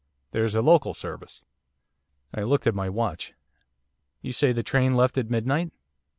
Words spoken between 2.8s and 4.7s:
watch. 'You say the